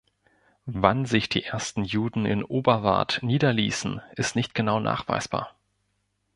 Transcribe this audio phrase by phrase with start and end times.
[0.65, 5.53] Wann sich die ersten Juden in Oberwart niederließen, ist nicht genau nachweisbar.